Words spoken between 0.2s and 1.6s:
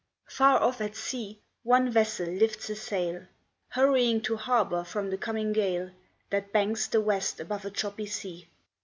Far off at sea